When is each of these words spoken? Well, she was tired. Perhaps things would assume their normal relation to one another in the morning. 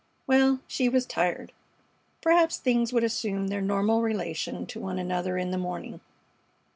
Well, 0.25 0.61
she 0.67 0.89
was 0.89 1.05
tired. 1.05 1.51
Perhaps 2.23 2.57
things 2.57 2.91
would 2.91 3.03
assume 3.03 3.49
their 3.49 3.61
normal 3.61 4.01
relation 4.01 4.65
to 4.65 4.79
one 4.79 4.97
another 4.97 5.37
in 5.37 5.51
the 5.51 5.59
morning. 5.59 6.01